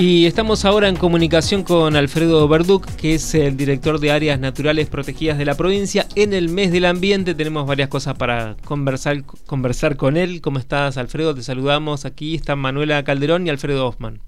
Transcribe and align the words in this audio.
Y 0.00 0.24
estamos 0.24 0.64
ahora 0.64 0.88
en 0.88 0.96
comunicación 0.96 1.62
con 1.62 1.94
Alfredo 1.94 2.48
Verduc, 2.48 2.86
que 2.96 3.16
es 3.16 3.34
el 3.34 3.58
director 3.58 4.00
de 4.00 4.10
áreas 4.10 4.40
naturales 4.40 4.88
protegidas 4.88 5.36
de 5.36 5.44
la 5.44 5.56
provincia. 5.56 6.06
En 6.14 6.32
el 6.32 6.48
mes 6.48 6.72
del 6.72 6.86
ambiente 6.86 7.34
tenemos 7.34 7.66
varias 7.66 7.90
cosas 7.90 8.16
para 8.16 8.56
conversar, 8.64 9.22
conversar 9.44 9.96
con 9.96 10.16
él. 10.16 10.40
¿Cómo 10.40 10.58
estás, 10.58 10.96
Alfredo? 10.96 11.34
Te 11.34 11.42
saludamos. 11.42 12.06
Aquí 12.06 12.34
están 12.34 12.60
Manuela 12.60 13.04
Calderón 13.04 13.46
y 13.46 13.50
Alfredo 13.50 13.86
Hoffman. 13.86 14.22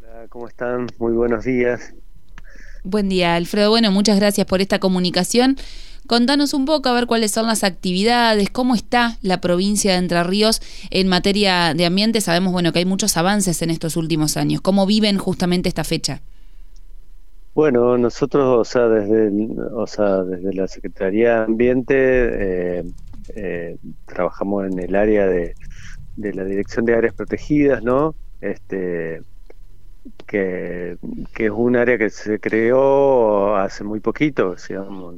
Hola, 0.00 0.26
¿cómo 0.30 0.48
están? 0.48 0.86
Muy 0.98 1.12
buenos 1.12 1.44
días. 1.44 1.92
Buen 2.82 3.10
día, 3.10 3.34
Alfredo. 3.34 3.68
Bueno, 3.68 3.92
muchas 3.92 4.18
gracias 4.18 4.46
por 4.46 4.62
esta 4.62 4.78
comunicación. 4.78 5.58
Contanos 6.06 6.54
un 6.54 6.64
poco 6.64 6.88
a 6.88 6.92
ver 6.92 7.06
cuáles 7.06 7.32
son 7.32 7.46
las 7.46 7.64
actividades, 7.64 8.50
cómo 8.50 8.74
está 8.74 9.18
la 9.22 9.40
provincia 9.40 9.92
de 9.92 9.98
Entre 9.98 10.22
Ríos 10.22 10.60
en 10.90 11.08
materia 11.08 11.74
de 11.74 11.84
ambiente. 11.86 12.20
Sabemos 12.20 12.52
bueno 12.52 12.72
que 12.72 12.78
hay 12.80 12.84
muchos 12.84 13.16
avances 13.16 13.60
en 13.62 13.70
estos 13.70 13.96
últimos 13.96 14.36
años. 14.36 14.60
¿Cómo 14.60 14.86
viven 14.86 15.18
justamente 15.18 15.68
esta 15.68 15.84
fecha? 15.84 16.22
Bueno, 17.54 17.96
nosotros, 17.96 18.58
o 18.58 18.64
sea, 18.64 18.86
desde, 18.86 19.30
o 19.74 19.86
sea, 19.86 20.22
desde 20.22 20.52
la 20.52 20.68
Secretaría 20.68 21.38
de 21.38 21.44
Ambiente 21.44 21.94
eh, 21.96 22.84
eh, 23.34 23.76
trabajamos 24.04 24.66
en 24.66 24.78
el 24.78 24.94
área 24.94 25.26
de, 25.26 25.54
de 26.16 26.34
la 26.34 26.44
Dirección 26.44 26.84
de 26.84 26.94
Áreas 26.94 27.14
Protegidas, 27.14 27.82
¿no? 27.82 28.14
Este, 28.42 29.22
que, 30.26 30.98
es 31.38 31.50
un 31.50 31.76
área 31.76 31.98
que 31.98 32.10
se 32.10 32.38
creó 32.40 33.56
hace 33.56 33.84
muy 33.84 34.00
poquito, 34.00 34.54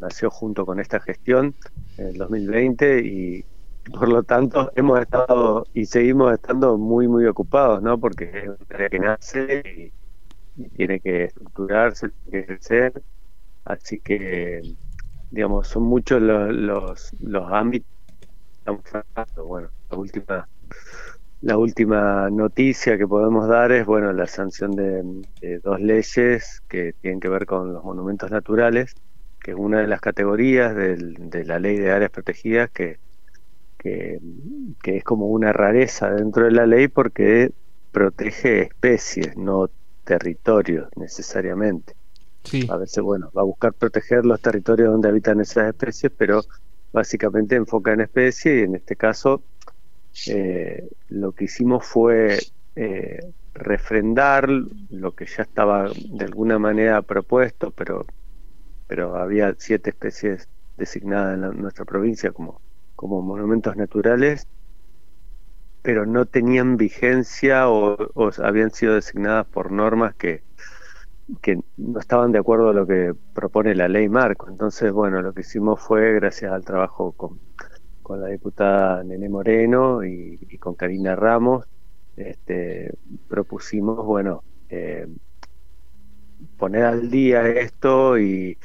nació 0.01 0.31
junto 0.31 0.67
con 0.67 0.81
esta 0.81 1.01
gestión 1.01 1.55
en 1.97 2.09
el 2.09 2.15
2020 2.15 3.01
y 3.01 3.45
por 3.93 4.09
lo 4.09 4.23
tanto 4.23 4.71
hemos 4.77 5.01
estado 5.01 5.67
y 5.73 5.87
seguimos 5.87 6.35
estando 6.35 6.77
muy 6.77 7.09
muy 7.09 7.25
ocupados, 7.27 7.83
¿no? 7.83 7.99
Porque 7.99 8.25
es 8.25 8.49
un 8.49 8.57
área 8.71 8.89
que 8.89 8.99
nace 8.99 9.93
y, 10.57 10.69
tiene 10.77 10.99
que 10.99 11.25
estructurarse, 11.25 12.09
tiene 12.09 12.47
que 12.47 12.47
crecer, 12.47 13.03
así 13.65 14.01
que 14.01 14.61
digamos 15.31 15.69
son 15.69 15.85
muchos 15.85 16.21
los 16.21 16.53
los, 16.53 17.13
los 17.21 17.53
ámbitos 17.53 17.99
bueno, 19.47 19.69
la 19.91 19.97
última 19.97 20.49
la 21.41 21.57
última 21.57 22.29
noticia 22.31 22.99
que 22.99 23.07
podemos 23.07 23.49
dar 23.49 23.71
es 23.73 23.87
bueno 23.87 24.13
la 24.13 24.27
sanción 24.27 24.73
de, 24.73 25.61
dos 25.63 25.81
leyes 25.81 26.63
que 26.69 26.95
tienen 27.01 27.21
que 27.21 27.29
ver 27.29 27.47
con 27.47 27.73
los 27.73 27.85
monumentos 27.85 28.31
naturales, 28.31 28.95
que 29.41 29.53
es 29.53 29.57
una 29.57 29.81
de 29.81 29.87
las 29.87 30.01
categorías 30.01 30.75
de 30.75 31.45
la 31.45 31.59
ley 31.59 31.77
de 31.77 31.93
áreas 31.93 32.11
protegidas 32.11 32.71
que, 32.71 32.99
que, 33.79 34.19
es 34.85 35.05
como 35.05 35.27
una 35.27 35.53
rareza 35.53 36.11
dentro 36.11 36.45
de 36.45 36.51
la 36.51 36.67
ley 36.67 36.89
porque 36.89 37.53
protege 37.93 38.63
especies, 38.63 39.37
no 39.37 39.71
territorios 40.05 40.89
necesariamente. 40.97 41.95
A 42.69 42.77
veces, 42.77 43.03
bueno, 43.03 43.31
va 43.37 43.43
a 43.43 43.45
buscar 43.45 43.75
proteger 43.75 44.25
los 44.25 44.41
territorios 44.41 44.91
donde 44.91 45.09
habitan 45.09 45.41
esas 45.41 45.69
especies, 45.69 46.11
pero 46.17 46.43
básicamente 46.93 47.57
enfoca 47.57 47.93
en 47.93 48.01
especies 48.01 48.63
y 48.63 48.65
en 48.65 48.75
este 48.75 48.97
caso 48.97 49.43
eh, 50.27 50.89
lo 51.09 51.33
que 51.33 51.45
hicimos 51.45 51.87
fue 51.87 52.39
eh, 52.75 53.21
refrendar 53.55 54.49
lo 54.49 55.15
que 55.15 55.27
ya 55.27 55.43
estaba 55.43 55.91
de 55.91 56.25
alguna 56.25 56.59
manera 56.59 57.03
propuesto, 57.03 57.71
pero, 57.71 58.07
pero 58.87 59.17
había 59.17 59.55
siete 59.59 59.91
especies 59.91 60.49
designadas 60.77 61.35
en, 61.35 61.61
nuestra 61.61 61.85
provincia 61.85 62.33
como, 62.33 62.61
monumentos 63.01 63.77
naturales, 63.77 64.47
pero 65.83 66.07
no 66.07 66.27
tenían 66.27 66.77
vigencia 66.77 67.69
o, 67.69 67.97
habían 68.43 68.71
sido 68.71 68.95
designadas 68.95 69.47
por 69.47 69.71
normas 69.71 70.15
que, 70.15 70.43
que 71.43 71.61
no 71.77 72.01
estaban 72.01 72.33
de 72.33 72.39
acuerdo 72.39 72.71
a 72.71 72.75
lo 72.75 72.87
que 72.87 73.15
propone 73.33 73.75
la 73.75 73.89
ley 73.89 74.09
marco. 74.09 74.49
Entonces, 74.49 74.93
bueno, 74.93 75.23
lo 75.23 75.33
que 75.33 75.43
hicimos 75.43 75.81
fue, 75.81 76.15
gracias 76.15 76.53
al 76.53 76.65
trabajo 76.65 77.13
con, 77.13 77.41
con 78.09 78.23
la 78.23 78.29
diputada 78.29 79.05
Nene 79.05 79.29
Moreno 79.29 80.03
y, 80.03 80.39
con 80.59 80.75
Karina 80.75 81.15
Ramos, 81.15 81.67
este, 82.17 82.95
propusimos, 83.29 84.03
bueno, 84.07 84.43
eh, 84.71 85.07
poner 86.57 86.85
al 86.87 87.11
día 87.11 87.47
esto 87.47 88.19
y, 88.19 88.57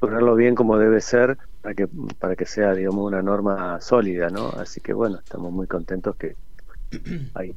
ponerlo 0.00 0.34
bien 0.36 0.54
como 0.54 0.78
debe 0.78 1.02
ser 1.02 1.36
para 1.60 1.74
que, 1.74 1.86
para 2.18 2.34
que 2.34 2.46
sea, 2.46 2.72
digamos, 2.72 3.06
una 3.06 3.20
norma 3.20 3.78
sólida, 3.82 4.30
¿no? 4.30 4.48
Así 4.48 4.80
que, 4.80 4.94
bueno, 4.94 5.18
estamos 5.18 5.52
muy 5.52 5.66
contentos 5.66 6.16
que 6.16 6.34
hay 7.34 7.54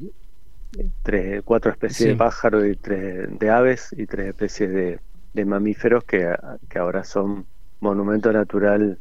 tres, 1.01 1.44
cuatro 1.45 1.72
especies 1.72 2.09
de 2.09 2.16
pájaros 2.17 2.66
y 2.66 2.75
tres 2.75 3.39
de 3.39 3.49
aves 3.49 3.95
y 3.97 4.05
tres 4.05 4.28
especies 4.28 4.69
de, 4.69 4.99
de 5.34 5.45
mamíferos 5.45 6.03
que, 6.03 6.35
que 6.69 6.78
ahora 6.78 7.05
son 7.05 7.45
monumento 7.79 8.34
natural 8.34 8.99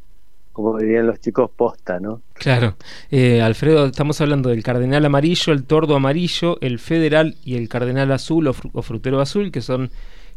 como 0.56 0.78
dirían 0.78 1.06
los 1.06 1.20
chicos, 1.20 1.50
posta, 1.54 2.00
¿no? 2.00 2.22
Claro. 2.32 2.76
Eh, 3.10 3.42
Alfredo, 3.42 3.84
estamos 3.84 4.22
hablando 4.22 4.48
del 4.48 4.62
cardenal 4.62 5.04
amarillo, 5.04 5.52
el 5.52 5.64
tordo 5.64 5.94
amarillo, 5.96 6.56
el 6.62 6.78
federal 6.78 7.36
y 7.44 7.56
el 7.56 7.68
cardenal 7.68 8.10
azul 8.10 8.48
o, 8.48 8.54
frutero 8.54 9.20
azul, 9.20 9.52
que 9.52 9.60
son 9.60 9.90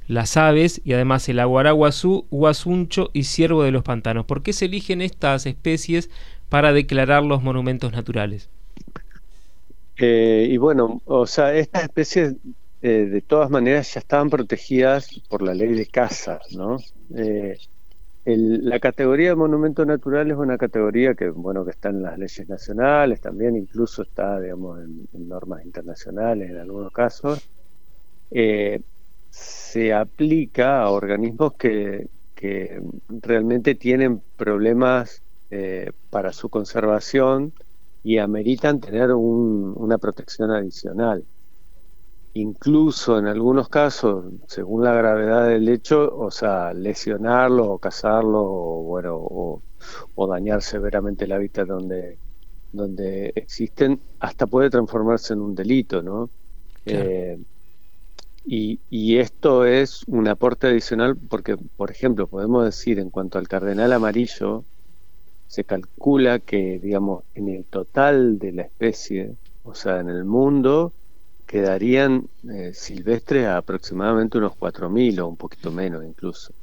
las 0.10 0.36
aves, 0.36 0.82
y 0.84 0.92
además 0.92 1.30
el 1.30 1.40
aguaraguazú, 1.40 2.26
guasuncho 2.32 3.12
y 3.14 3.24
ciervo 3.24 3.64
de 3.64 3.72
los 3.72 3.84
pantanos. 3.84 4.26
¿Por 4.26 4.44
qué 4.44 4.52
se 4.52 4.66
eligen 4.66 5.02
estas 5.02 5.46
especies 5.46 6.10
para 6.50 6.74
declarar 6.74 7.24
los 7.24 7.42
monumentos 7.42 7.94
naturales? 7.94 8.50
Eh, 9.96 10.50
y 10.52 10.58
bueno, 10.58 11.02
o 11.06 11.28
sea, 11.28 11.54
estas 11.54 11.84
especies 11.84 12.36
eh, 12.82 13.08
de 13.10 13.22
todas 13.22 13.50
maneras 13.50 13.94
ya 13.94 14.02
estaban 14.02 14.30
protegidas 14.30 15.22
por 15.30 15.42
la 15.42 15.54
ley 15.54 15.72
de 15.72 15.86
caza, 15.86 16.42
¿no? 16.52 16.78
La 18.38 18.80
categoría 18.80 19.30
de 19.30 19.36
monumento 19.36 19.86
natural 19.86 20.30
es 20.32 20.38
una 20.38 20.58
categoría 20.58 21.14
que, 21.16 21.30
bueno, 21.30 21.64
que 21.66 21.72
está 21.72 21.90
en 21.90 22.02
las 22.02 22.18
leyes 22.18 22.48
nacionales, 22.50 23.22
también 23.22 23.56
incluso 23.56 24.02
está, 24.04 24.40
digamos, 24.40 24.80
en, 24.80 25.28
normas 25.28 25.64
internacionales 25.66 26.50
en 26.50 26.58
algunos 26.58 26.92
casos. 26.92 27.48
Eh, 28.32 28.82
se 29.30 29.94
aplica 29.94 30.82
a 30.82 30.90
organismos 30.92 31.54
que, 31.54 32.08
realmente 33.10 33.76
tienen 33.76 34.22
problemas 34.38 35.22
eh, 35.52 35.92
para 36.10 36.32
su 36.32 36.48
conservación 36.48 37.52
y 38.02 38.18
ameritan 38.18 38.80
tener 38.80 39.12
una 39.12 39.98
protección 39.98 40.50
adicional 40.52 41.26
incluso 42.40 43.20
en 43.20 43.28
algunos 43.28 43.70
casos, 43.70 44.26
según 44.48 44.84
la 44.84 44.94
gravedad 44.94 45.48
del 45.48 45.68
hecho, 45.70 46.16
o 46.16 46.32
sea, 46.32 46.74
lesionarlo 46.74 47.72
o 47.74 47.78
cazarlo 47.78 48.42
o, 48.42 48.84
bueno, 48.84 49.16
o, 49.16 50.28
dañar 50.28 50.62
severamente 50.62 51.26
el 51.26 51.32
hábitat 51.32 51.68
donde, 51.68 52.18
donde 52.72 53.32
existen, 53.36 54.00
hasta 54.20 54.48
puede 54.48 54.70
transformarse 54.70 55.34
en 55.34 55.42
un 55.42 55.56
delito, 55.56 56.02
¿no? 56.02 56.30
Eh, 56.86 57.40
y, 58.46 58.80
y, 58.90 59.18
esto 59.18 59.66
es 59.66 60.04
un 60.08 60.28
aporte 60.28 60.68
adicional 60.68 61.16
porque, 61.16 61.58
por 61.58 61.92
ejemplo, 61.92 62.28
podemos 62.28 62.66
decir 62.66 63.00
en 63.00 63.10
cuanto 63.10 63.38
al 63.38 63.48
cardenal 63.48 63.94
amarillo, 63.94 64.64
se 65.48 65.64
calcula 65.64 66.40
que, 66.40 66.80
digamos, 66.80 67.24
en 67.36 67.50
el 67.50 67.66
total 67.66 68.40
de 68.40 68.52
la 68.52 68.62
especie, 68.64 69.34
o 69.64 69.76
sea, 69.76 70.00
en 70.00 70.10
el 70.10 70.24
mundo, 70.24 70.94
quedarían 71.50 72.28
eh, 72.48 72.74
silvestres 72.76 73.48
aproximadamente 73.48 74.38
unos 74.38 74.54
4.000 74.54 75.20
o 75.20 75.28
un 75.28 75.36
poquito 75.36 75.72
menos 75.72 76.06
incluso. 76.06 76.54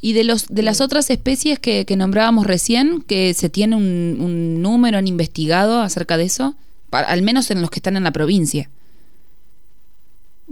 ¿Y 0.00 0.12
de, 0.12 0.22
los, 0.22 0.46
de 0.46 0.62
las 0.62 0.80
otras 0.80 1.10
especies 1.10 1.58
que, 1.58 1.84
nombrábamos 1.96 2.46
recién, 2.46 3.02
que 3.02 3.34
se 3.34 3.48
tiene 3.48 3.74
un, 3.74 4.62
número, 4.62 4.96
han 4.96 5.08
investigado 5.08 5.80
acerca 5.80 6.16
de 6.16 6.24
eso? 6.24 6.54
al 6.92 7.22
menos 7.22 7.50
en 7.50 7.62
los 7.62 7.70
que 7.70 7.78
están 7.78 7.96
en 7.96 8.04
la 8.04 8.12
provincia. 8.12 8.68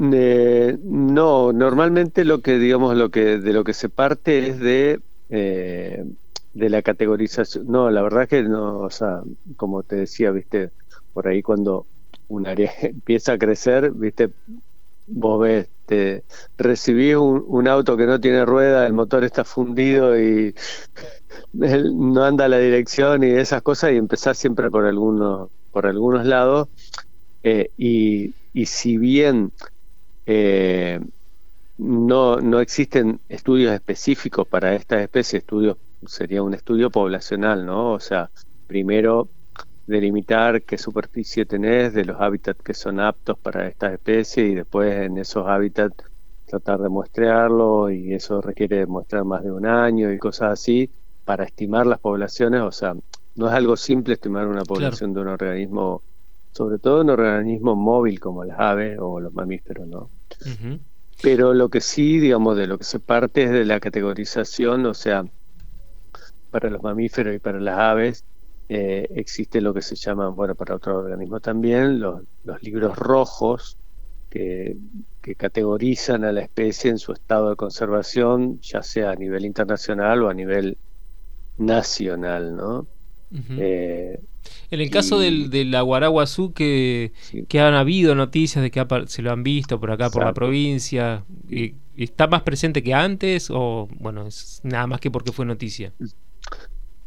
Eh, 0.00 0.78
no, 0.82 1.52
normalmente 1.52 2.24
lo 2.24 2.40
que 2.40 2.58
digamos 2.58 2.96
lo 2.96 3.10
que 3.10 3.36
de 3.36 3.52
lo 3.52 3.62
que 3.62 3.74
se 3.74 3.90
parte 3.90 4.48
es 4.48 4.58
de 4.58 5.00
eh, 5.28 6.02
de 6.54 6.70
la 6.70 6.80
categorización. 6.80 7.66
No, 7.68 7.90
la 7.90 8.00
verdad 8.00 8.26
que 8.26 8.42
no, 8.42 8.78
o 8.78 8.90
sea, 8.90 9.20
como 9.56 9.82
te 9.82 9.96
decía, 9.96 10.30
viste, 10.30 10.70
por 11.12 11.28
ahí 11.28 11.42
cuando 11.42 11.84
un 12.30 12.46
área 12.46 12.72
empieza 12.82 13.32
a 13.32 13.38
crecer, 13.38 13.90
viste, 13.92 14.30
vos 15.06 15.40
ves, 15.40 15.68
te 15.86 16.22
recibís 16.56 17.16
un, 17.16 17.68
auto 17.68 17.96
que 17.96 18.06
no 18.06 18.20
tiene 18.20 18.44
rueda, 18.46 18.86
el 18.86 18.92
motor 18.92 19.24
está 19.24 19.44
fundido 19.44 20.18
y 20.18 20.54
no 21.52 22.24
anda 22.24 22.48
la 22.48 22.58
dirección 22.58 23.24
y 23.24 23.30
esas 23.30 23.62
cosas 23.62 23.92
y 23.92 23.96
empezás 23.96 24.38
siempre 24.38 24.70
por 24.70 24.86
algunos, 24.86 25.50
por 25.72 25.86
algunos 25.86 26.24
lados 26.24 26.68
eh, 27.42 27.70
y, 27.76 28.34
y, 28.54 28.66
si 28.66 28.98
bien 28.98 29.50
eh, 30.26 31.00
no, 31.78 32.36
no 32.36 32.60
existen 32.60 33.18
estudios 33.28 33.74
específicos 33.74 34.46
para 34.46 34.74
esta 34.74 35.02
especie, 35.02 35.40
estudios 35.40 35.76
sería 36.06 36.42
un 36.42 36.54
estudio 36.54 36.90
poblacional, 36.90 37.66
¿no? 37.66 37.92
O 37.92 38.00
sea, 38.00 38.30
primero 38.66 39.28
delimitar 39.90 40.62
qué 40.62 40.78
superficie 40.78 41.44
tenés 41.44 41.92
de 41.92 42.04
los 42.04 42.20
hábitats 42.20 42.62
que 42.62 42.74
son 42.74 43.00
aptos 43.00 43.38
para 43.38 43.66
estas 43.68 43.92
especies 43.92 44.50
y 44.50 44.54
después 44.54 44.94
en 44.94 45.18
esos 45.18 45.46
hábitats 45.46 46.04
tratar 46.46 46.80
de 46.80 46.88
muestrearlo 46.88 47.90
y 47.90 48.14
eso 48.14 48.40
requiere 48.40 48.86
muestrar 48.86 49.24
más 49.24 49.44
de 49.44 49.52
un 49.52 49.66
año 49.66 50.12
y 50.12 50.18
cosas 50.18 50.52
así 50.52 50.90
para 51.24 51.44
estimar 51.44 51.86
las 51.86 52.00
poblaciones, 52.00 52.62
o 52.62 52.72
sea, 52.72 52.94
no 53.36 53.48
es 53.48 53.52
algo 53.52 53.76
simple 53.76 54.14
estimar 54.14 54.46
una 54.46 54.64
población 54.64 55.12
de 55.14 55.20
un 55.20 55.28
organismo, 55.28 56.02
sobre 56.52 56.78
todo 56.78 57.02
un 57.02 57.10
organismo 57.10 57.76
móvil 57.76 58.18
como 58.18 58.44
las 58.44 58.58
aves 58.58 58.98
o 59.00 59.20
los 59.20 59.32
mamíferos, 59.32 59.86
¿no? 59.86 60.08
Pero 61.22 61.54
lo 61.54 61.68
que 61.68 61.80
sí, 61.80 62.18
digamos, 62.18 62.56
de 62.56 62.66
lo 62.66 62.78
que 62.78 62.84
se 62.84 62.98
parte 62.98 63.44
es 63.44 63.50
de 63.50 63.64
la 63.64 63.78
categorización, 63.78 64.86
o 64.86 64.94
sea, 64.94 65.24
para 66.50 66.70
los 66.70 66.82
mamíferos 66.82 67.34
y 67.34 67.38
para 67.38 67.60
las 67.60 67.78
aves, 67.78 68.24
eh, 68.72 69.08
existe 69.16 69.60
lo 69.60 69.74
que 69.74 69.82
se 69.82 69.96
llama, 69.96 70.28
bueno, 70.28 70.54
para 70.54 70.76
otros 70.76 71.02
organismos 71.02 71.42
también, 71.42 71.98
los, 71.98 72.22
los 72.44 72.62
libros 72.62 72.96
rojos, 72.96 73.76
que, 74.30 74.76
categorizan 75.36 76.24
a 76.24 76.30
la 76.30 76.42
especie 76.42 76.88
en 76.88 76.98
su 76.98 77.12
estado 77.12 77.50
de 77.50 77.56
conservación, 77.56 78.60
ya 78.60 78.84
sea 78.84 79.10
a 79.10 79.16
nivel 79.16 79.44
internacional 79.44 80.22
o 80.22 80.28
a 80.28 80.34
nivel 80.34 80.78
nacional, 81.58 82.56
¿no? 82.56 82.86
Eh, 83.58 84.20
en 84.70 84.80
el 84.80 84.90
caso 84.90 85.18
del, 85.18 85.50
del 85.50 85.74
Aguaraguazú, 85.74 86.52
que, 86.52 87.12
que 87.48 87.60
han 87.60 87.74
habido 87.74 88.14
noticias 88.14 88.62
de 88.62 88.70
que 88.70 88.86
se 89.08 89.22
lo 89.22 89.32
han 89.32 89.42
visto 89.42 89.80
por 89.80 89.90
acá, 89.90 90.10
por 90.10 90.24
la 90.24 90.32
provincia, 90.32 91.24
y, 91.48 91.74
¿está 91.96 92.28
más 92.28 92.42
presente 92.42 92.84
que 92.84 92.94
antes 92.94 93.50
o, 93.50 93.88
bueno, 93.98 94.28
es 94.28 94.60
nada 94.62 94.86
más 94.86 95.00
que 95.00 95.10
porque 95.10 95.32
fue 95.32 95.44
noticia? 95.44 95.92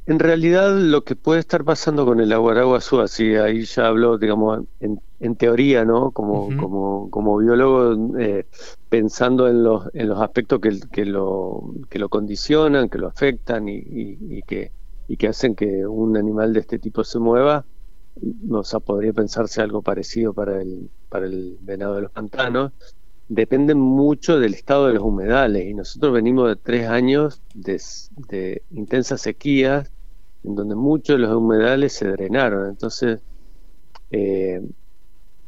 En 0.06 0.20
realidad 0.20 0.78
lo 0.78 1.04
que 1.06 1.16
puede 1.16 1.40
estar 1.40 1.64
pasando 1.64 2.06
con 2.06 2.20
el 2.20 2.34
Aguaraguazú, 2.34 3.00
así 3.00 3.36
ahí 3.36 3.64
ya 3.64 3.88
hablo, 3.88 4.18
digamos, 4.18 4.66
en, 4.82 5.00
en 5.22 5.36
teoría, 5.38 5.86
¿no? 5.86 6.12
Como, 6.12 6.56
como, 6.58 7.10
como 7.10 7.38
biólogo, 7.38 8.18
eh, 8.20 8.46
pensando 8.90 9.48
en 9.48 9.64
los, 9.64 9.90
en 9.94 10.10
los 10.10 10.20
aspectos 10.20 10.60
que, 10.60 10.78
que, 10.92 11.06
lo, 11.06 11.74
que 11.90 12.00
lo 12.00 12.10
condicionan, 12.10 12.90
que 12.90 12.98
lo 12.98 13.08
afectan 13.08 13.70
y, 13.70 13.78
y, 13.78 14.42
que, 14.42 14.74
y 15.08 15.16
que 15.16 15.30
hacen 15.30 15.56
que 15.56 15.88
un 15.88 16.18
animal 16.18 16.52
de 16.52 16.60
este 16.60 16.80
tipo 16.80 17.06
se 17.06 17.20
mueva, 17.20 17.66
o 18.52 18.64
sea, 18.64 18.82
podría 18.82 19.14
pensarse 19.14 19.62
algo 19.62 19.82
parecido 19.82 20.34
para 20.34 20.62
el, 20.62 20.90
para 21.08 21.26
el 21.28 21.58
venado 21.62 21.96
de 21.96 22.02
los 22.04 22.12
pantanos. 22.12 22.74
Depende 23.28 23.74
mucho 23.74 24.40
del 24.40 24.54
estado 24.54 24.88
de 24.88 24.94
los 24.94 25.04
humedales 25.04 25.66
y 25.66 25.74
nosotros 25.74 26.14
venimos 26.14 26.50
de 26.50 26.56
tres 26.56 26.88
años 26.88 27.42
de, 27.54 27.82
de 28.30 28.62
intensas 28.72 29.22
sequías 29.22 29.92
en 30.44 30.56
donde 30.56 30.76
muchos 30.76 31.16
de 31.16 31.20
los 31.20 31.36
humedales 31.36 31.94
se 31.94 32.08
drenaron. 32.10 32.70
Entonces, 32.70 33.22
eh, 34.12 34.62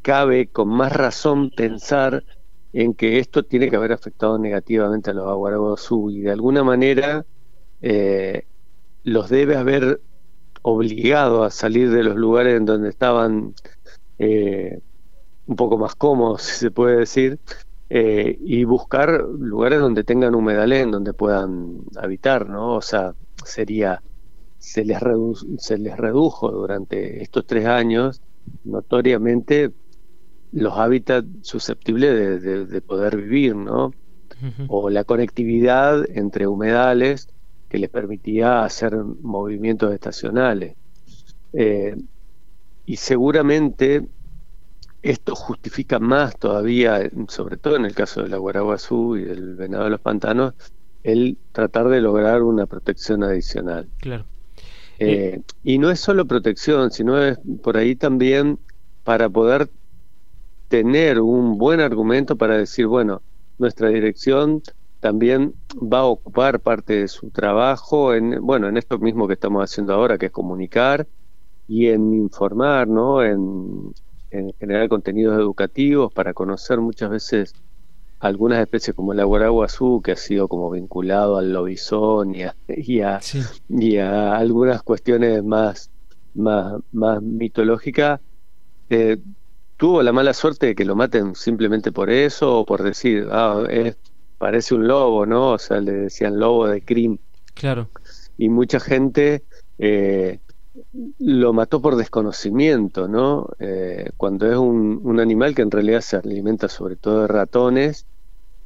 cabe 0.02 0.48
con 0.48 0.70
más 0.70 0.94
razón 0.94 1.50
pensar 1.50 2.24
en 2.74 2.94
que 2.94 3.20
esto 3.20 3.44
tiene 3.44 3.70
que 3.70 3.76
haber 3.76 3.92
afectado 3.94 4.38
negativamente 4.38 5.12
a 5.12 5.14
los 5.14 5.28
aguarabosú 5.28 6.10
y 6.12 6.22
de 6.22 6.32
alguna 6.32 6.64
manera 6.64 7.26
eh, 7.82 8.44
los 9.04 9.30
debe 9.30 9.56
haber 9.56 10.02
obligado 10.62 11.44
a 11.44 11.52
salir 11.52 11.92
de 11.92 12.04
los 12.04 12.16
lugares 12.16 12.58
en 12.58 12.66
donde 12.66 12.90
estaban 12.90 13.54
eh, 14.20 14.80
un 15.46 15.56
poco 15.56 15.78
más 15.78 15.96
cómodos, 15.96 16.42
si 16.44 16.54
se 16.56 16.72
puede 16.72 16.98
decir, 16.98 17.40
y 17.90 18.64
buscar 18.64 19.22
lugares 19.22 19.80
donde 19.80 20.04
tengan 20.04 20.34
humedales 20.36 20.84
en 20.84 20.92
donde 20.92 21.14
puedan 21.14 21.82
habitar, 21.96 22.50
¿no? 22.50 22.74
O 22.74 22.82
sea, 22.82 23.14
sería 23.44 24.02
se 24.66 24.84
les, 24.84 25.00
se 25.60 25.78
les 25.78 25.96
redujo 25.96 26.52
durante 26.52 27.22
estos 27.22 27.46
tres 27.46 27.68
años 27.68 28.22
notoriamente 28.64 29.72
los 30.52 30.74
hábitats 30.78 31.28
susceptibles 31.42 32.42
de, 32.42 32.82
poder 32.82 33.18
vivir, 33.18 33.56
¿no? 33.56 33.92
O 34.68 34.90
la 34.90 35.04
conectividad 35.04 36.10
entre 36.10 36.48
humedales 36.48 37.28
que 37.70 37.78
les 37.78 37.90
permitía 37.90 38.64
hacer 38.64 38.96
movimientos 38.96 39.94
estacionales. 39.94 40.76
Eh, 41.54 41.96
y 42.86 42.96
seguramente 42.96 44.08
esto 45.06 45.36
justifica 45.36 46.00
más 46.00 46.36
todavía, 46.36 47.00
sobre 47.28 47.58
todo 47.58 47.76
en 47.76 47.86
el 47.86 47.94
caso 47.94 48.24
de 48.24 48.30
la 48.30 48.38
guaraguazú 48.38 49.18
y 49.18 49.24
del 49.24 49.56
venado 49.56 49.84
de 49.84 49.92
los 49.92 50.02
pantanos, 50.02 50.56
el 51.04 51.38
tratar 51.52 51.90
de 51.90 52.02
lograr 52.02 52.42
una 52.42 52.66
protección 52.66 53.24
adicional. 53.24 53.88
Claro. 54.00 54.26
Eh, 54.98 55.42
y 55.64 55.78
no 55.78 55.92
es 55.92 56.00
solo 56.00 56.26
protección, 56.26 56.90
sino 56.90 57.22
es 57.22 57.38
por 57.62 57.78
ahí 57.78 57.96
también 57.96 58.58
para 59.04 59.30
poder 59.30 59.70
tener 60.70 61.20
un 61.20 61.60
buen 61.60 61.82
argumento 61.82 62.36
para 62.36 62.58
decir, 62.58 62.88
bueno, 62.88 63.22
nuestra 63.60 63.90
dirección 63.90 64.64
también 65.02 65.54
va 65.76 66.00
a 66.00 66.06
ocupar 66.06 66.62
parte 66.62 67.02
de 67.02 67.08
su 67.08 67.30
trabajo 67.30 68.16
en, 68.16 68.42
bueno, 68.42 68.68
en 68.68 68.78
esto 68.78 68.98
mismo 68.98 69.28
que 69.28 69.36
estamos 69.36 69.64
haciendo 69.64 69.94
ahora, 69.94 70.18
que 70.18 70.28
es 70.28 70.32
comunicar 70.32 71.08
y 71.68 71.90
en 71.90 72.12
informar, 72.16 72.88
¿no? 72.88 73.24
En, 73.24 73.94
en 74.38 74.54
generar 74.60 74.90
contenidos 74.90 75.38
educativos 75.38 76.14
para 76.14 76.34
conocer 76.34 76.80
muchas 76.80 77.10
veces 77.10 77.54
algunas 78.20 78.60
especies 78.60 78.96
como 78.96 79.14
el 79.14 79.20
aguaraguazú, 79.20 80.02
que 80.04 80.14
ha 80.14 80.16
sido 80.16 80.48
como 80.48 80.72
vinculado 80.72 81.38
al 81.38 81.54
lobizón 81.54 82.34
y 82.36 82.44
a, 82.44 82.56
y 83.70 83.98
a, 83.98 84.36
algunas 84.38 84.82
cuestiones 84.84 85.44
más, 85.44 85.92
más, 86.34 86.76
más 86.92 87.22
mitológicas, 87.22 88.20
eh, 88.90 89.18
tuvo 89.78 90.02
la 90.02 90.12
mala 90.12 90.34
suerte 90.34 90.68
de 90.68 90.76
que 90.76 90.86
lo 90.86 90.96
maten 90.96 91.36
simplemente 91.36 91.92
por 91.92 92.10
eso 92.10 92.60
o 92.60 92.66
por 92.66 92.84
decir, 92.84 93.28
ah, 93.32 93.64
es, 93.70 93.98
parece 94.38 94.76
un 94.76 94.88
lobo, 94.88 95.26
¿no? 95.26 95.52
O 95.52 95.58
sea, 95.60 95.80
le 95.80 95.92
decían 95.92 96.40
lobo 96.40 96.68
de 96.68 96.82
crim. 96.82 97.18
Claro. 97.54 97.90
Y 98.38 98.50
mucha 98.50 98.80
gente 98.80 99.44
eh, 99.78 100.40
lo 101.20 101.54
mató 101.54 101.82
por 101.82 101.96
desconocimiento, 101.96 103.08
¿no? 103.08 103.50
Eh, 103.60 104.12
cuando 104.18 104.52
es 104.52 104.58
un, 104.58 105.00
un, 105.04 105.20
animal 105.20 105.56
que 105.56 105.62
en 105.62 105.72
realidad 105.72 106.02
se 106.02 106.18
alimenta 106.18 106.68
sobre 106.68 106.96
todo 106.96 107.22
de 107.22 107.28
ratones, 107.28 108.06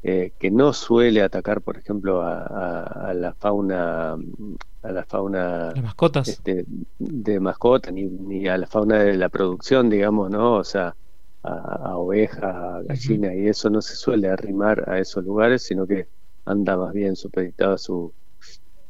eh, 0.01 0.31
que 0.39 0.49
no 0.49 0.71
suele 0.71 1.21
atacar, 1.21 1.61
por 1.61 1.77
ejemplo, 1.77 2.21
a, 2.21 3.13
la 3.13 3.33
fauna, 3.33 4.13
a 4.13 4.91
la 4.91 5.03
fauna 5.03 5.73
de 5.73 5.81
mascotas, 5.81 6.27
este, 6.29 6.65
de 6.99 7.39
mascota, 7.41 7.91
ni, 7.91 8.47
a 8.47 8.57
la 8.57 8.65
fauna 8.65 8.99
de 8.99 9.17
la 9.17 9.27
producción, 9.27 9.89
digamos, 9.89 10.31
¿no? 10.31 10.53
O 10.53 10.63
sea, 10.63 10.95
a, 11.43 11.97
ovejas, 11.97 12.43
a 12.43 12.81
gallinas, 12.83 13.33
y 13.35 13.47
eso 13.47 13.69
no 13.69 13.81
se 13.81 13.95
suele 13.95 14.29
arrimar 14.29 14.89
a 14.89 14.99
esos 14.99 15.25
lugares, 15.25 15.63
sino 15.63 15.85
que 15.85 16.07
anda 16.45 16.77
más 16.77 16.93
bien 16.93 17.17
supeditado 17.17 17.73
a 17.73 17.77
su 17.77 18.13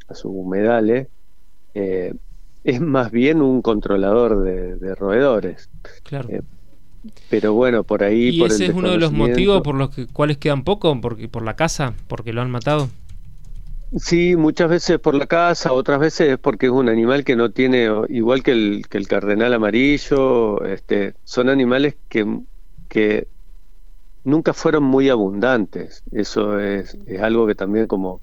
a 0.08 0.14
sus 0.14 0.32
humedales. 0.32 1.08
Eh, 1.74 2.14
es 2.64 2.82
más 2.82 3.12
bien 3.12 3.42
un 3.42 3.62
controlador 3.62 4.44
de, 4.44 4.96
roedores. 4.96 5.70
Claro. 6.04 6.30
Eh, 6.30 6.42
pero 7.30 7.54
bueno, 7.54 7.84
por 7.84 8.04
ahí... 8.04 8.30
¿Y 8.30 8.44
ese 8.44 8.66
es 8.66 8.74
uno 8.74 8.92
de 8.92 8.98
los 8.98 9.12
motivos 9.12 9.62
por 9.62 9.76
los 9.76 9.90
que, 9.90 10.08
cuales 10.08 10.38
quedan 10.38 10.64
poco? 10.64 11.00
Porque, 11.00 11.30
¿Por 11.30 11.44
la 11.44 11.56
casa? 11.56 11.94
¿Porque 12.08 12.34
lo 12.34 12.42
han 12.42 12.52
matado? 12.52 12.90
Sí, 13.96 14.36
muchas 14.36 14.70
veces 14.70 15.00
por 15.00 15.16
la 15.16 15.26
casa, 15.26 15.74
otras 15.74 16.00
veces 16.00 16.30
es 16.30 16.38
porque 16.38 16.68
es 16.68 16.72
un 16.72 16.90
animal 16.90 17.24
que 17.24 17.36
no 17.36 17.50
tiene, 17.50 17.90
igual 18.10 18.44
que 18.44 18.52
el, 18.52 18.86
que 18.88 19.00
el 19.00 19.08
cardenal 19.08 19.52
amarillo, 19.52 20.64
este, 20.64 21.16
son 21.24 21.50
animales 21.50 21.96
que, 22.08 22.40
que 22.88 23.28
nunca 24.24 24.54
fueron 24.54 24.84
muy 24.84 25.10
abundantes. 25.10 26.04
Eso 26.12 26.60
es, 26.60 26.98
es 27.08 27.22
algo 27.22 27.48
que 27.48 27.56
también 27.56 27.88
como 27.88 28.22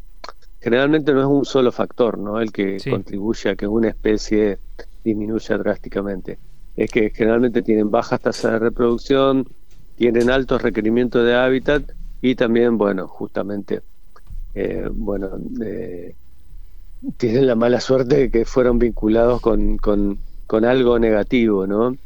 generalmente 0.66 1.12
no 1.12 1.20
es 1.20 1.26
un 1.28 1.44
solo 1.44 1.70
factor, 1.70 2.18
¿no? 2.18 2.40
El 2.40 2.50
que 2.50 2.78
contribuye 2.90 3.50
a 3.50 3.54
que 3.54 3.68
una 3.68 3.88
especie 3.88 4.58
disminuya 5.04 5.58
drásticamente. 5.58 6.38
Es 6.74 6.90
que 6.90 7.10
generalmente 7.10 7.62
tienen 7.62 7.88
bajas 7.88 8.20
tasas 8.20 8.54
de 8.54 8.58
reproducción, 8.58 9.46
tienen 9.94 10.28
altos 10.28 10.60
requerimientos 10.62 11.24
de 11.24 11.36
hábitat 11.36 11.84
y 12.20 12.34
también, 12.34 12.78
bueno, 12.78 13.06
justamente, 13.06 13.82
eh, 14.56 14.88
bueno, 14.90 15.38
eh, 15.64 16.16
tienen 17.16 17.46
la 17.46 17.54
mala 17.54 17.78
suerte 17.78 18.16
de 18.16 18.30
que 18.32 18.44
fueron 18.44 18.80
vinculados 18.80 19.40
con, 19.40 19.76
con, 19.76 20.18
con 20.48 20.64
algo 20.64 20.98
negativo, 20.98 21.68
¿no? 21.68 21.96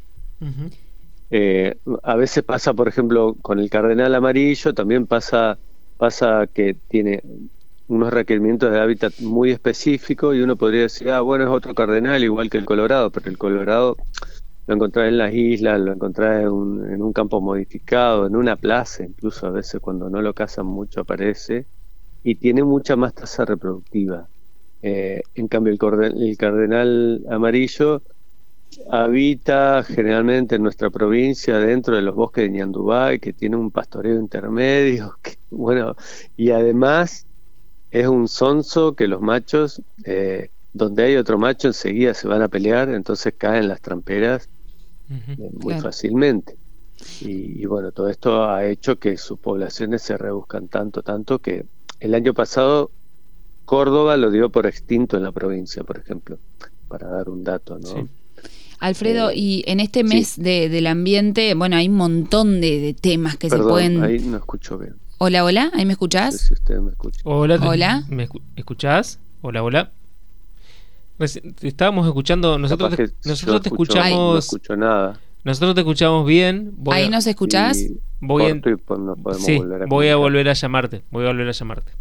Eh, 1.31 1.79
a 2.02 2.14
veces 2.14 2.45
pasa, 2.45 2.75
por 2.75 2.88
ejemplo, 2.88 3.37
con 3.40 3.59
el 3.59 3.71
cardenal 3.71 4.14
amarillo, 4.14 4.75
también 4.75 5.07
pasa, 5.07 5.57
pasa 5.97 6.47
que 6.52 6.76
tiene 6.88 7.23
unos 7.90 8.12
requerimientos 8.12 8.70
de 8.70 8.80
hábitat 8.80 9.18
muy 9.18 9.50
específicos 9.50 10.37
y 10.37 10.40
uno 10.40 10.54
podría 10.54 10.82
decir, 10.82 11.11
ah, 11.11 11.23
bueno, 11.23 11.44
es 11.44 11.50
otro 11.50 11.75
cardenal 11.75 12.23
igual 12.23 12.49
que 12.49 12.56
el 12.56 12.64
colorado, 12.64 13.11
pero 13.11 13.28
el 13.28 13.37
colorado 13.37 13.97
lo 14.68 14.75
encontrás 14.75 15.09
en 15.09 15.18
las 15.18 15.35
islas, 15.35 15.80
lo 15.80 15.92
encontrás 15.92 16.42
en 16.42 17.02
un, 17.02 17.12
campo 17.12 17.40
modificado, 17.40 18.28
en 18.28 18.37
una 18.37 18.54
plaza, 18.54 19.04
incluso 19.04 19.49
a 19.49 19.50
veces 19.50 19.80
cuando 19.80 20.09
no 20.09 20.23
lo 20.23 20.32
cazan 20.32 20.66
mucho 20.66 21.00
aparece, 21.00 21.66
y 22.23 22.37
tiene 22.37 22.62
mucha 22.62 22.94
más 22.94 23.12
tasa 23.12 23.44
reproductiva. 23.44 24.28
Eh, 24.82 25.23
en 25.35 25.49
cambio, 25.49 25.73
el, 25.73 26.23
el 26.23 26.37
cardenal 26.37 27.25
amarillo 27.28 28.02
habita 28.88 29.82
generalmente 29.82 30.54
en 30.54 30.62
nuestra 30.62 30.90
provincia 30.90 31.59
dentro 31.59 31.97
de 31.97 32.02
los 32.02 32.14
bosques 32.14 32.44
de 32.44 32.50
Ñandubay, 32.50 33.18
que 33.18 33.32
tiene 33.32 33.56
un 33.56 33.73
pastoreo 33.73 34.20
intermedio, 34.20 35.16
que, 35.23 35.38
bueno, 35.50 35.97
y 36.37 36.52
además 36.52 37.26
es 37.90 38.06
un 38.06 38.28
sonso 38.28 38.94
que 38.94 39.09
los 39.09 39.20
machos, 39.20 39.82
eh, 40.04 40.50
donde 40.73 41.04
hay 41.04 41.16
otro 41.16 41.38
macho 41.38 41.68
enseguida 41.68 42.14
se 42.14 42.28
van 42.28 42.42
a 42.42 42.49
pelear, 42.49 42.88
entonces 42.90 43.35
caen 43.37 43.68
las 43.68 43.80
tramperas 43.80 44.49
eh, 45.11 45.50
muy 45.52 45.75
fácilmente. 45.80 46.56
Y, 47.23 47.64
bueno, 47.64 47.92
todo 47.92 48.09
esto 48.09 48.44
ha 48.44 48.66
hecho 48.66 48.99
que 48.99 49.16
sus 49.16 49.38
poblaciones 49.38 50.02
se 50.02 50.16
reduzcan 50.16 50.68
tanto, 50.68 51.02
tanto 51.02 51.38
que 51.38 51.64
el 51.99 52.14
año 52.14 52.35
pasado 52.35 52.90
Córdoba 53.64 54.16
lo 54.16 54.30
dio 54.30 54.50
por 54.50 54.66
extinto 54.66 55.16
en 55.16 55.23
la 55.23 55.32
provincia, 55.32 55.82
por 55.82 55.99
ejemplo, 55.99 56.38
para 56.88 57.09
dar 57.09 57.28
un 57.28 57.42
dato, 57.42 57.78
¿no? 57.78 58.09
Alfredo, 58.80 59.30
eh, 59.30 59.37
y 59.37 59.64
en 59.66 59.80
este 59.80 60.04
mes 60.04 60.37
del 60.37 60.87
ambiente, 60.87 61.54
bueno, 61.54 61.76
hay 61.76 61.88
un 61.88 61.97
montón 61.97 62.61
de, 62.61 62.94
temas 63.00 63.37
que 63.37 63.50
se 63.50 63.59
pueden... 63.59 64.02
Ahí 64.02 64.18
no 64.20 64.37
escucho 64.37 64.78
bien. 64.78 64.94
Hola, 65.23 65.45
hola, 65.45 65.71
¿ahí 65.75 65.85
me 65.85 65.93
escuchás? 65.93 66.41
si 66.41 66.55
usted 66.55 66.79
me 66.79 66.93
escucha. 66.93 67.21
Hola, 67.25 67.57
hola. 67.57 68.05
¿me 68.09 68.27
escuchás? 68.57 69.19
Hola, 69.43 69.62
hola. 69.62 69.91
Pues, 71.19 71.39
estábamos 71.61 72.07
escuchando, 72.07 72.59
nosotros, 72.59 72.97
te, 72.97 73.11
nosotros 73.27 73.61
te 73.61 73.69
escuchamos... 73.69 74.33
no 74.33 74.39
escucho 74.39 74.77
nada. 74.77 75.21
Nosotros 75.45 75.75
te 75.75 75.83
escuchamos 75.83 76.27
bien. 76.27 76.73
¿Ahí 76.91 77.11
nos 77.11 77.27
escuchás? 77.27 77.85
voy, 78.21 78.45
a, 78.45 78.55
voy 79.89 80.09
a 80.09 80.17
volver 80.17 80.49
a 80.49 80.55
llamarte. 80.55 81.03
Voy 81.11 81.27
a 81.27 81.29
volver 81.29 81.49
a 81.49 81.53
llamarte. 81.53 81.93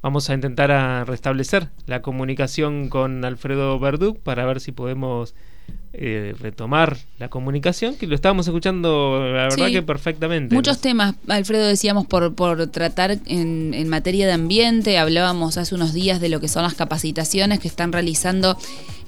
Vamos 0.00 0.30
a 0.30 0.34
intentar 0.34 0.70
a 0.70 1.04
restablecer 1.04 1.70
la 1.86 2.00
comunicación 2.00 2.90
con 2.90 3.24
Alfredo 3.24 3.76
Verduc 3.80 4.20
para 4.20 4.46
ver 4.46 4.60
si 4.60 4.70
podemos 4.70 5.34
eh, 5.96 6.34
retomar 6.40 6.96
la 7.18 7.28
comunicación, 7.28 7.94
que 7.94 8.08
lo 8.08 8.16
estábamos 8.16 8.48
escuchando, 8.48 9.20
la 9.20 9.44
verdad 9.44 9.68
que 9.68 9.82
perfectamente. 9.82 10.54
Muchos 10.54 10.80
temas, 10.80 11.14
Alfredo, 11.28 11.66
decíamos, 11.66 12.06
por, 12.06 12.34
por 12.34 12.66
tratar 12.66 13.18
en, 13.26 13.74
en, 13.74 13.88
materia 13.88 14.26
de 14.26 14.32
ambiente. 14.32 14.98
Hablábamos 14.98 15.56
hace 15.56 15.74
unos 15.74 15.92
días 15.92 16.20
de 16.20 16.28
lo 16.28 16.40
que 16.40 16.48
son 16.48 16.64
las 16.64 16.74
capacitaciones 16.74 17.60
que 17.60 17.68
están 17.68 17.92
realizando 17.92 18.58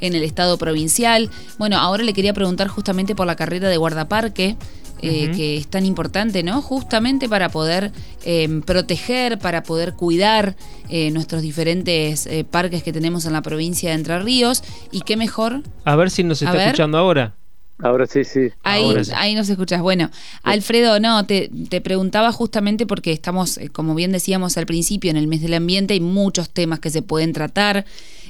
en 0.00 0.14
el 0.14 0.22
Estado 0.22 0.58
provincial. 0.58 1.28
Bueno, 1.58 1.78
ahora 1.78 2.04
le 2.04 2.12
quería 2.12 2.32
preguntar 2.32 2.68
justamente 2.68 3.16
por 3.16 3.26
la 3.26 3.34
carrera 3.34 3.68
de 3.68 3.76
guardaparque. 3.76 4.56
Eh, 5.02 5.30
que 5.36 5.56
es 5.58 5.68
tan 5.68 5.84
importante, 5.84 6.42
¿no? 6.42 6.62
Justamente 6.62 7.28
para 7.28 7.50
poder 7.50 7.92
em, 8.24 8.62
proteger, 8.62 9.38
para 9.38 9.62
poder 9.62 9.92
cuidar 9.92 10.56
eh, 10.88 11.10
nuestros 11.10 11.42
diferentes 11.42 12.26
eh, 12.26 12.44
parques 12.44 12.82
que 12.82 12.92
tenemos 12.92 13.26
en 13.26 13.34
la 13.34 13.42
provincia 13.42 13.90
de 13.90 13.96
Entre 13.96 14.18
Ríos. 14.20 14.64
Y 14.90 15.02
qué 15.02 15.16
mejor. 15.16 15.62
A 15.84 15.96
ver 15.96 16.10
si 16.10 16.24
nos 16.24 16.40
está 16.40 16.64
escuchando 16.64 16.96
ahora. 16.96 17.34
Ahora 17.78 18.06
sí, 18.06 18.24
sí. 18.24 18.48
Ahí, 18.62 18.94
ahí 19.14 19.34
nos 19.34 19.48
escuchas. 19.50 19.82
Bueno, 19.82 20.10
Alfredo, 20.42 20.98
no, 20.98 21.26
te, 21.26 21.50
te, 21.68 21.82
preguntaba 21.82 22.32
justamente 22.32 22.86
porque 22.86 23.12
estamos, 23.12 23.60
como 23.72 23.94
bien 23.94 24.12
decíamos 24.12 24.56
al 24.56 24.64
principio, 24.64 25.10
en 25.10 25.18
el 25.18 25.26
mes 25.26 25.42
del 25.42 25.52
ambiente 25.52 25.92
hay 25.92 26.00
muchos 26.00 26.48
temas 26.48 26.80
que 26.80 26.90
se 26.90 27.02
pueden 27.02 27.32
tratar. 27.32 27.84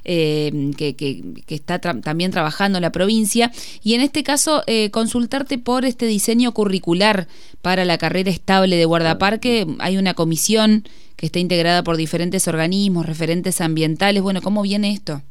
Eh, 0.08 0.70
que, 0.76 0.94
que, 0.94 1.20
está 1.48 1.80
también 1.80 2.30
trabajando 2.30 2.78
la 2.78 2.92
provincia. 2.92 3.50
Y 3.82 3.94
en 3.94 4.02
este 4.02 4.22
caso, 4.22 4.62
eh, 4.68 4.92
consultarte 4.92 5.58
por 5.58 5.84
este 5.84 6.06
diseño 6.06 6.52
curricular 6.52 7.26
para 7.60 7.84
la 7.84 7.98
carrera 7.98 8.30
estable 8.30 8.76
de 8.76 8.84
guardaparque. 8.84 9.66
Hay 9.80 9.96
una 9.96 10.14
comisión 10.14 10.84
que 11.16 11.26
está 11.26 11.40
integrada 11.40 11.82
por 11.82 11.96
diferentes 11.96 12.46
organismos, 12.46 13.04
referentes 13.04 13.60
ambientales. 13.60 14.22
Bueno, 14.22 14.42
¿cómo 14.42 14.62
viene 14.62 14.92
esto? 14.92 15.22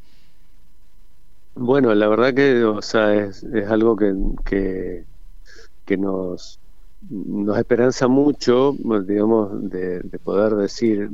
Bueno, 1.55 1.93
la 1.95 2.07
verdad 2.09 2.33
que 2.33 2.65
o 2.65 2.81
sea, 2.81 3.13
es, 3.15 3.45
algo 3.69 3.95
que, 3.95 5.05
que, 5.85 5.97
nos, 5.97 6.59
nos 7.09 7.57
esperanza 7.57 8.09
mucho, 8.09 8.73
digamos, 9.05 9.69
de, 9.69 10.01
poder 10.23 10.55
decir, 10.55 11.09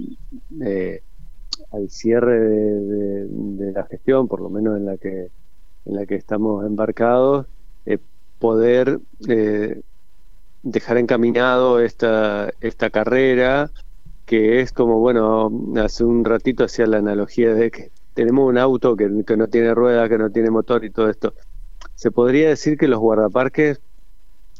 eh, 0.61 1.03
al 1.71 1.89
cierre 1.91 2.39
de, 2.39 3.71
la 3.71 3.85
gestión, 3.85 4.27
por 4.27 4.41
lo 4.41 4.49
menos 4.49 4.77
en 4.77 4.85
la 4.85 4.97
que 4.97 5.29
en 5.85 5.95
la 5.95 6.05
que 6.05 6.15
estamos 6.15 6.65
embarcados, 6.65 7.47
eh, 7.85 7.99
poder 8.39 8.99
eh, 9.27 9.81
dejar 10.63 10.97
encaminado 10.97 11.79
esta 11.79 12.51
esta 12.61 12.89
carrera 12.89 13.71
que 14.25 14.61
es 14.61 14.71
como 14.73 14.99
bueno 14.99 15.51
hace 15.77 16.03
un 16.03 16.25
ratito 16.25 16.63
hacía 16.63 16.87
la 16.87 16.97
analogía 16.97 17.53
de 17.53 17.71
que 17.71 17.91
tenemos 18.13 18.49
un 18.49 18.57
auto 18.57 18.95
que, 18.95 19.23
que 19.25 19.37
no 19.37 19.47
tiene 19.47 19.73
ruedas, 19.73 20.09
que 20.09 20.17
no 20.17 20.29
tiene 20.29 20.49
motor 20.49 20.83
y 20.85 20.89
todo 20.89 21.09
esto. 21.09 21.33
Se 21.95 22.11
podría 22.11 22.49
decir 22.49 22.77
que 22.77 22.87
los 22.87 22.99
guardaparques 22.99 23.81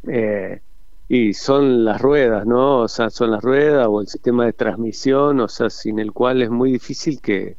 eh, 0.08 0.62
y 1.08 1.34
son 1.34 1.84
las 1.84 2.02
ruedas, 2.02 2.46
¿no? 2.46 2.80
O 2.80 2.88
sea, 2.88 3.10
son 3.10 3.32
las 3.32 3.44
ruedas 3.44 3.88
o 3.90 4.02
el 4.02 4.08
sistema 4.08 4.46
de 4.46 4.54
transmisión, 4.54 5.40
o 5.42 5.48
sea, 5.48 5.70
sin 5.70 6.00
el 6.00 6.14
cual 6.14 6.42
es 6.42 6.50
muy 6.50 6.72
difícil 6.72 7.20
que, 7.22 7.58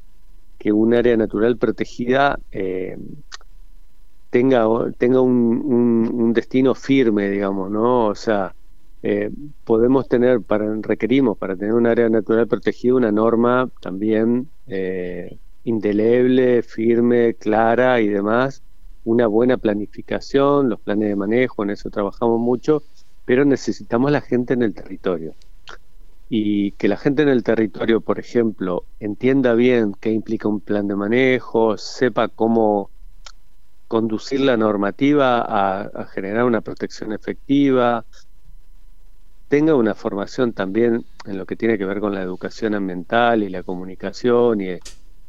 que 0.59 0.73
un 0.73 0.95
área 0.95 1.17
natural 1.17 1.59
protegida 1.59 2.39
eh, 2.51 2.97
tenga, 4.31 4.67
tenga 4.97 5.21
un, 5.21 6.11
un, 6.15 6.33
destino 6.33 6.75
firme, 6.75 7.29
digamos, 7.29 7.71
¿no? 7.71 8.07
O 8.07 8.15
sea, 8.15 8.55
eh, 9.03 9.31
podemos 9.65 10.09
tener, 10.09 10.41
para, 10.41 10.75
requerimos 10.81 11.37
para 11.37 11.55
tener 11.57 11.75
un 11.75 11.87
área 11.87 12.09
natural 12.09 12.47
protegida 12.47 12.95
una 12.95 13.13
norma 13.13 13.69
también 13.81 14.49
indeleble, 15.65 16.63
firme, 16.63 17.35
clara 17.35 18.01
y 18.01 18.09
demás, 18.09 18.63
una 19.05 19.27
buena 19.27 19.57
planificación, 19.57 20.69
los 20.69 20.81
planes 20.81 21.09
de 21.09 21.17
manejo, 21.17 21.63
en 21.63 21.71
eso 21.71 21.91
trabajamos 21.91 22.41
mucho 22.41 22.83
pero 23.25 23.45
necesitamos 23.45 24.11
la 24.11 24.21
gente 24.21 24.55
en 24.55 24.63
el 24.63 24.75
territorio. 24.75 25.35
Y 26.29 26.73
que 26.73 26.89
la 26.89 26.97
gente 26.97 27.23
en 27.23 27.29
el 27.29 27.43
territorio, 27.43 28.01
por 28.01 28.19
ejemplo, 28.19 28.85
entienda 29.01 29.55
bien 29.55 29.95
qué 30.01 30.11
implica 30.11 30.49
un 30.49 30.61
plan 30.61 30.89
de 30.89 30.97
manejo, 30.97 31.77
sepa 31.77 32.29
cómo 32.29 32.91
conducir 33.87 34.41
la 34.41 34.57
normativa 34.57 35.45
a, 35.47 36.07
generar 36.07 36.45
una 36.45 36.63
protección 36.63 37.13
efectiva, 37.13 38.07
tenga 39.49 39.75
una 39.75 39.95
formación 39.95 40.55
también 40.55 41.05
en 41.27 41.37
lo 41.37 41.45
que 41.45 41.57
tiene 41.57 41.77
que 41.77 41.85
ver 41.85 42.01
con 42.01 42.15
la 42.15 42.23
educación 42.23 42.75
ambiental 42.75 43.43
y 43.43 43.51
la 43.51 43.63
comunicación 43.63 44.63
y, 44.63 44.79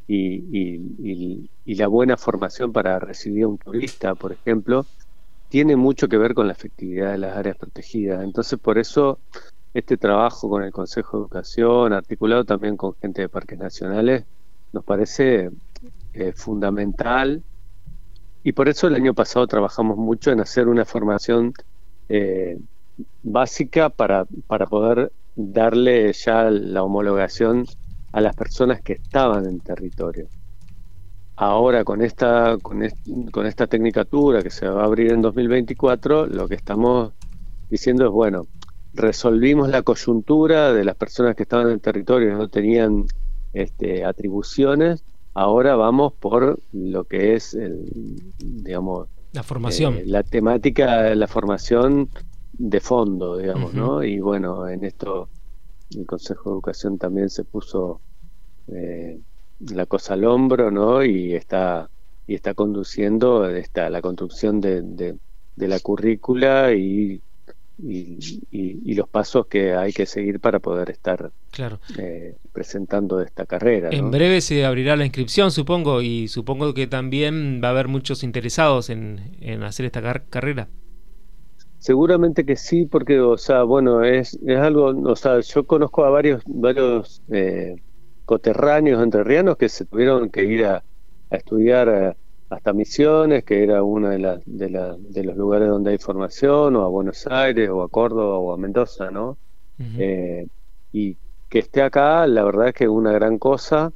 y, 0.08 1.50
y, 1.66 1.76
la 1.76 1.88
buena 1.88 2.18
formación 2.18 2.72
para 2.72 3.00
recibir 3.00 3.46
a 3.46 3.48
un 3.48 3.58
turista, 3.58 4.16
por 4.16 4.32
ejemplo, 4.32 4.86
tiene 5.50 5.76
mucho 5.76 6.08
que 6.08 6.18
ver 6.18 6.34
con 6.34 6.48
la 6.48 6.54
efectividad 6.54 7.12
de 7.12 7.20
las 7.20 7.38
áreas 7.38 7.58
protegidas. 7.58 8.24
Entonces, 8.24 8.60
por 8.60 8.78
eso 8.78 9.20
este 9.74 9.98
trabajo 9.98 10.50
con 10.50 10.64
el 10.64 10.72
Consejo 10.72 11.18
de 11.18 11.24
Educación, 11.24 11.94
articulado 11.94 12.46
también 12.46 12.78
con 12.78 12.96
gente 12.96 13.22
de 13.22 13.30
parques 13.30 13.58
nacionales, 13.58 14.26
nos 14.72 14.84
parece 14.84 15.52
eh, 16.14 16.34
fundamental. 16.36 17.44
Y 18.44 18.52
por 18.52 18.68
eso 18.70 18.88
el 18.88 18.96
año 18.96 19.14
pasado 19.14 19.48
trabajamos 19.48 19.98
mucho 19.98 20.32
en 20.32 20.42
hacer 20.42 20.68
una 20.68 20.86
formación 20.86 21.54
eh, 22.10 22.60
básica 23.24 23.90
para, 23.90 24.26
para 24.48 24.68
poder 24.68 25.12
darle 25.36 26.12
ya 26.14 26.50
la 26.52 26.84
homologación 26.84 27.66
a 28.14 28.22
las 28.22 28.36
personas 28.36 28.82
que 28.82 28.94
estaban 28.94 29.46
en 29.46 29.60
territorio. 29.60 30.28
Ahora 31.36 31.84
con 31.84 32.02
esta, 32.02 32.58
con, 32.62 32.88
con 33.32 33.48
esta 33.48 33.68
tecnicatura 33.68 34.42
que 34.42 34.52
se 34.52 34.68
va 34.68 34.84
a 34.84 34.86
abrir 34.86 35.12
en 35.12 35.22
2024, 35.22 36.28
lo 36.28 36.48
que 36.48 36.56
estamos 36.56 37.12
diciendo 37.70 38.06
es, 38.06 38.12
bueno, 38.12 38.46
resolvimos 38.94 39.70
la 39.70 39.82
coyuntura 39.82 40.72
de 40.74 40.86
las 40.86 40.96
personas 40.96 41.36
que 41.36 41.44
estaban 41.44 41.68
en 41.68 41.74
el 41.74 41.82
territorio 41.82 42.30
y 42.30 42.34
no 42.34 42.48
tenían 42.48 43.06
este, 43.52 44.06
atribuciones, 44.06 45.04
ahora 45.34 45.76
vamos 45.76 46.14
por 46.14 46.60
lo 46.72 47.04
que 47.06 47.34
es, 47.34 47.56
el, 47.56 48.22
digamos, 48.38 49.08
la 49.32 49.42
formación. 49.42 49.96
Eh, 49.96 50.04
la 50.06 50.22
temática 50.22 51.16
la 51.16 51.28
formación 51.28 52.10
de 52.54 52.80
fondo, 52.80 53.38
digamos, 53.38 53.74
¿no? 53.74 54.04
Y 54.04 54.20
bueno, 54.20 54.68
en 54.68 54.84
esto 54.84 55.28
el 55.96 56.06
Consejo 56.06 56.50
de 56.50 56.54
Educación 56.56 56.98
también 56.98 57.30
se 57.30 57.44
puso 57.44 58.02
eh, 58.68 59.20
la 59.60 59.86
cosa 59.86 60.14
al 60.14 60.26
hombro, 60.26 60.72
¿no? 60.72 61.04
Y 61.04 61.34
está 61.34 61.90
y 62.28 62.36
está 62.36 62.54
conduciendo 62.54 63.50
esta, 63.50 63.90
la 63.90 64.02
construcción 64.02 64.62
de, 64.62 64.82
de, 64.82 65.68
la 65.68 65.80
currícula 65.80 66.74
y, 66.74 67.22
y, 67.82 68.94
los 68.94 69.10
pasos 69.10 69.48
que 69.48 69.74
hay 69.74 69.92
que 69.92 70.06
seguir 70.06 70.40
para 70.40 70.60
poder 70.60 70.90
estar 70.90 71.32
claro. 71.52 71.80
Eh, 71.98 72.36
presentando 72.54 73.22
esta 73.22 73.46
carrera. 73.46 73.90
En 73.92 74.12
breve 74.12 74.40
se 74.42 74.66
abrirá 74.66 74.96
la 74.96 75.06
inscripción, 75.06 75.52
supongo, 75.52 76.02
y 76.02 76.28
supongo 76.28 76.74
que 76.74 76.88
también 76.88 77.60
va 77.62 77.70
a 77.70 77.72
haber 77.72 77.88
muchos 77.88 78.24
interesados 78.24 78.90
en, 78.90 79.36
en 79.42 79.64
hacer 79.64 79.86
esta 79.86 80.22
carrera. 80.30 80.70
Seguramente 81.84 82.46
que 82.46 82.56
sí, 82.56 82.86
porque, 82.86 83.20
o 83.20 83.38
sea, 83.38 83.64
bueno, 83.64 84.06
es, 84.06 84.40
es 84.46 84.58
algo, 84.58 84.86
o 84.86 85.16
sea, 85.18 85.42
yo 85.42 85.68
conozco 85.68 86.06
a 86.06 86.10
varios, 86.10 86.42
varios 86.46 87.22
eh, 87.30 87.76
coterráneos 88.24 89.04
entrerrianos 89.04 89.58
que 89.58 89.68
se 89.68 89.84
tuvieron 89.84 90.30
que 90.30 90.46
ir 90.46 90.66
a, 90.66 90.82
estudiar 91.30 92.16
hasta 92.50 92.72
Misiones, 92.72 93.44
que 93.44 93.64
era 93.64 93.84
uno 93.84 94.08
de, 94.08 94.20
la, 94.20 94.40
de, 94.46 94.70
la, 94.70 94.96
de 94.98 95.24
los 95.26 95.36
lugares 95.36 95.68
donde 95.68 95.92
hay 95.92 95.98
formación, 95.98 96.78
o 96.78 96.86
a 96.86 96.88
Buenos 96.88 97.28
Aires, 97.28 97.70
o 97.70 97.84
a 97.84 97.90
Córdoba, 97.90 98.38
o 98.38 98.54
a 98.54 98.58
Mendoza, 98.58 99.12
¿no? 99.12 99.38
Eh, 99.78 100.48
y 100.94 101.18
que 101.50 101.60
esté 101.60 101.82
acá, 101.82 102.26
la 102.28 102.46
verdad 102.46 102.70
es 102.70 102.76
que 102.76 102.86
es 102.86 102.90
una 102.90 103.12
gran 103.12 103.38
cosa, 103.38 103.92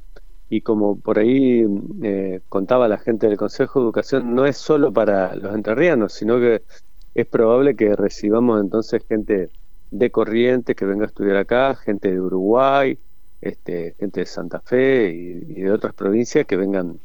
y 0.50 0.60
como 0.60 1.00
por 1.00 1.18
ahí 1.18 1.64
eh, 2.02 2.42
contaba 2.50 2.86
la 2.86 2.98
gente 2.98 3.28
del 3.28 3.38
Consejo 3.38 3.80
de 3.80 3.84
Educación, 3.86 4.34
no 4.34 4.44
es 4.44 4.58
solo 4.58 4.92
para 4.92 5.34
los 5.36 5.54
entrerrianos, 5.54 6.12
sino 6.12 6.38
que 6.38 6.60
es 7.20 7.26
probable 7.26 7.74
que 7.74 7.96
recibamos 7.96 8.60
entonces 8.60 9.02
gente 9.08 9.50
de 9.90 10.10
Corrientes 10.10 10.76
que 10.76 10.84
venga 10.84 11.04
a 11.04 11.08
estudiar 11.08 11.36
acá, 11.36 11.74
gente 11.74 12.12
de 12.12 12.20
Uruguay, 12.20 12.96
este, 13.40 13.96
gente 13.98 14.20
de 14.20 14.26
Santa 14.26 14.60
Fe 14.60 15.10
y, 15.10 15.62
de 15.62 15.72
otras 15.72 15.94
provincias 15.94 16.46
que 16.46 16.56
vengan 16.56 17.00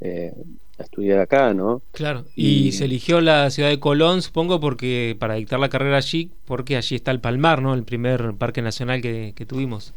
eh, 0.00 0.34
a 0.80 0.82
estudiar 0.82 1.20
acá, 1.20 1.54
¿no? 1.54 1.80
Claro, 1.92 2.24
y, 2.34 2.72
se 2.72 2.86
eligió 2.86 3.20
la 3.20 3.50
ciudad 3.50 3.68
de 3.68 3.78
Colón, 3.78 4.22
supongo, 4.22 4.58
porque 4.58 5.16
para 5.20 5.34
dictar 5.34 5.60
la 5.60 5.68
carrera 5.68 5.98
allí, 5.98 6.32
porque 6.44 6.76
allí 6.76 6.96
está 6.96 7.12
el 7.12 7.20
Palmar, 7.20 7.62
¿no? 7.62 7.72
El 7.72 7.84
primer 7.84 8.34
parque 8.34 8.62
nacional 8.62 9.00
que, 9.00 9.46
tuvimos. 9.46 9.94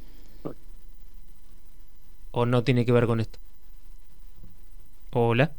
¿O 2.30 2.46
no 2.46 2.64
tiene 2.64 2.86
que 2.86 2.92
ver 2.92 3.08
con 3.08 3.20
esto? 3.20 3.40
Hola. 5.12 5.50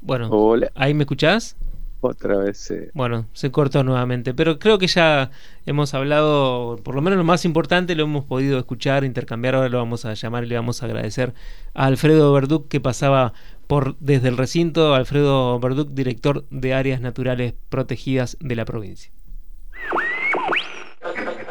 Bueno, 0.00 0.28
Hola. 0.30 0.72
¿ahí 0.74 0.92
me 0.92 1.04
escuchás? 1.04 1.54
Otra 2.06 2.36
vez. 2.36 2.72
Bueno, 2.94 3.26
se 3.32 3.50
cortó 3.50 3.82
nuevamente, 3.82 4.34
pero 4.34 4.58
creo 4.58 4.78
que 4.78 4.86
ya 4.86 5.30
hemos 5.66 5.94
hablado, 5.94 6.78
por 6.82 6.94
lo 6.94 7.02
menos 7.02 7.18
lo 7.18 7.24
más 7.24 7.44
importante 7.44 7.94
lo 7.94 8.04
hemos 8.04 8.24
podido 8.24 8.58
escuchar, 8.58 9.04
intercambiar, 9.04 9.54
ahora 9.54 9.68
lo 9.68 9.78
vamos 9.78 10.04
a 10.04 10.14
llamar 10.14 10.44
y 10.44 10.46
le 10.46 10.54
vamos 10.54 10.82
a 10.82 10.86
agradecer 10.86 11.34
a 11.74 11.86
Alfredo 11.86 12.32
Verduc 12.32 12.68
que 12.68 12.80
pasaba 12.80 13.32
por 13.66 13.96
desde 13.98 14.28
el 14.28 14.36
recinto, 14.36 14.94
Alfredo 14.94 15.58
Verduc, 15.58 15.90
director 15.90 16.44
de 16.50 16.74
áreas 16.74 17.00
naturales 17.00 17.54
protegidas 17.68 18.36
de 18.40 18.54
la 18.54 18.64
provincia. 18.64 19.10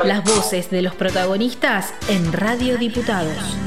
Las 0.03 0.23
voces 0.23 0.69
de 0.69 0.81
los 0.81 0.95
protagonistas 0.95 1.93
en 2.09 2.31
Radio 2.31 2.77
Diputados. 2.77 3.64